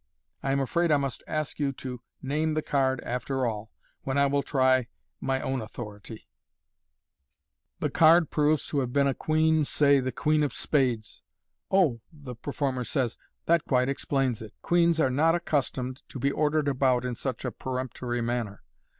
I 0.41 0.51
am 0.51 0.59
afraid 0.59 0.91
I 0.91 0.97
must 0.97 1.23
ask 1.27 1.59
you 1.59 1.71
to 1.73 2.01
name 2.23 2.55
the 2.55 2.63
card, 2.63 3.01
after 3.01 3.45
all, 3.45 3.69
when 4.01 4.17
I 4.17 4.25
will 4.25 4.41
try 4.41 4.87
my 5.19 5.39
own 5.41 5.61
authority.*' 5.61 6.27
T 7.79 7.85
126 7.85 7.85
MODERN 7.85 7.87
MAGIC. 7.87 7.99
card 7.99 8.31
proves 8.31 8.65
to 8.65 8.79
have 8.79 8.91
been 8.91 9.05
a 9.05 9.13
queen, 9.13 9.63
say 9.63 9.99
the 9.99 10.11
queen 10.11 10.41
of 10.41 10.53
spades." 10.53 11.21
Ohfr 11.71 11.99
the 12.11 12.33
performer 12.33 12.83
says," 12.83 13.19
that 13.45 13.65
quite 13.65 13.89
explains 13.89 14.41
it. 14.41 14.55
Queens 14.63 14.99
are 14.99 15.11
not 15.11 15.35
accus 15.35 15.71
tomed 15.71 16.01
to 16.09 16.17
be 16.17 16.31
ordered 16.31 16.67
about 16.67 17.05
in 17.05 17.13
such 17.13 17.45
a 17.45 17.51
peremptory 17.51 18.21
manner. 18.21 18.63